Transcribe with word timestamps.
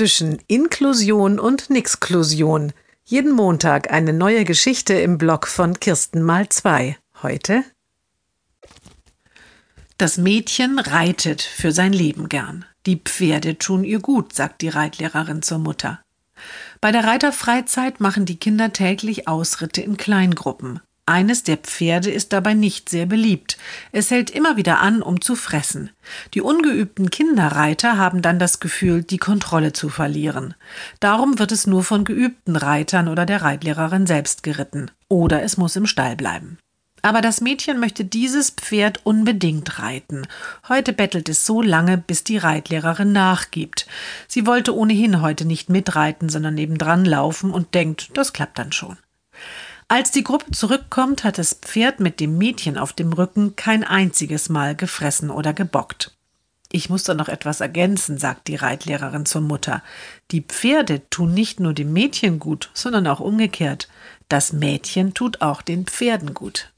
zwischen 0.00 0.38
Inklusion 0.46 1.38
und 1.38 1.68
Nixklusion. 1.68 2.72
Jeden 3.04 3.32
Montag 3.32 3.92
eine 3.92 4.14
neue 4.14 4.46
Geschichte 4.46 4.94
im 4.94 5.18
Blog 5.18 5.46
von 5.46 5.78
Kirsten 5.78 6.22
mal 6.22 6.48
zwei. 6.48 6.96
Heute 7.22 7.64
Das 9.98 10.16
Mädchen 10.16 10.78
reitet 10.78 11.42
für 11.42 11.70
sein 11.72 11.92
Leben 11.92 12.30
gern. 12.30 12.64
Die 12.86 12.96
Pferde 12.96 13.58
tun 13.58 13.84
ihr 13.84 13.98
gut, 13.98 14.32
sagt 14.32 14.62
die 14.62 14.70
Reitlehrerin 14.70 15.42
zur 15.42 15.58
Mutter. 15.58 16.00
Bei 16.80 16.92
der 16.92 17.04
Reiterfreizeit 17.04 18.00
machen 18.00 18.24
die 18.24 18.38
Kinder 18.38 18.72
täglich 18.72 19.28
Ausritte 19.28 19.82
in 19.82 19.98
Kleingruppen. 19.98 20.80
Eines 21.10 21.42
der 21.42 21.56
Pferde 21.56 22.08
ist 22.08 22.32
dabei 22.32 22.54
nicht 22.54 22.88
sehr 22.88 23.04
beliebt. 23.04 23.58
Es 23.90 24.12
hält 24.12 24.30
immer 24.30 24.56
wieder 24.56 24.78
an, 24.78 25.02
um 25.02 25.20
zu 25.20 25.34
fressen. 25.34 25.90
Die 26.34 26.40
ungeübten 26.40 27.10
Kinderreiter 27.10 27.98
haben 27.98 28.22
dann 28.22 28.38
das 28.38 28.60
Gefühl, 28.60 29.02
die 29.02 29.18
Kontrolle 29.18 29.72
zu 29.72 29.88
verlieren. 29.88 30.54
Darum 31.00 31.40
wird 31.40 31.50
es 31.50 31.66
nur 31.66 31.82
von 31.82 32.04
geübten 32.04 32.54
Reitern 32.54 33.08
oder 33.08 33.26
der 33.26 33.42
Reitlehrerin 33.42 34.06
selbst 34.06 34.44
geritten. 34.44 34.92
Oder 35.08 35.42
es 35.42 35.56
muss 35.56 35.74
im 35.74 35.86
Stall 35.86 36.14
bleiben. 36.14 36.58
Aber 37.02 37.22
das 37.22 37.40
Mädchen 37.40 37.80
möchte 37.80 38.04
dieses 38.04 38.50
Pferd 38.50 39.04
unbedingt 39.04 39.80
reiten. 39.80 40.28
Heute 40.68 40.92
bettelt 40.92 41.28
es 41.28 41.44
so 41.44 41.60
lange, 41.60 41.98
bis 41.98 42.22
die 42.22 42.38
Reitlehrerin 42.38 43.10
nachgibt. 43.10 43.88
Sie 44.28 44.46
wollte 44.46 44.76
ohnehin 44.76 45.22
heute 45.22 45.44
nicht 45.44 45.70
mitreiten, 45.70 46.28
sondern 46.28 46.54
nebendran 46.54 47.04
laufen 47.04 47.50
und 47.50 47.74
denkt, 47.74 48.16
das 48.16 48.32
klappt 48.32 48.60
dann 48.60 48.70
schon. 48.70 48.96
Als 49.90 50.12
die 50.12 50.22
Gruppe 50.22 50.52
zurückkommt, 50.52 51.24
hat 51.24 51.36
das 51.36 51.52
Pferd 51.52 51.98
mit 51.98 52.20
dem 52.20 52.38
Mädchen 52.38 52.78
auf 52.78 52.92
dem 52.92 53.12
Rücken 53.12 53.56
kein 53.56 53.82
einziges 53.82 54.48
Mal 54.48 54.76
gefressen 54.76 55.30
oder 55.30 55.52
gebockt. 55.52 56.16
Ich 56.70 56.90
muss 56.90 57.02
da 57.02 57.12
noch 57.12 57.28
etwas 57.28 57.60
ergänzen, 57.60 58.16
sagt 58.16 58.46
die 58.46 58.54
Reitlehrerin 58.54 59.26
zur 59.26 59.40
Mutter. 59.40 59.82
Die 60.30 60.42
Pferde 60.42 61.02
tun 61.10 61.34
nicht 61.34 61.58
nur 61.58 61.74
dem 61.74 61.92
Mädchen 61.92 62.38
gut, 62.38 62.70
sondern 62.72 63.08
auch 63.08 63.18
umgekehrt. 63.18 63.88
Das 64.28 64.52
Mädchen 64.52 65.12
tut 65.12 65.42
auch 65.42 65.60
den 65.60 65.86
Pferden 65.86 66.34
gut. 66.34 66.70